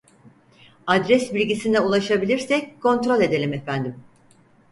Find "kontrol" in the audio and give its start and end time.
2.81-3.21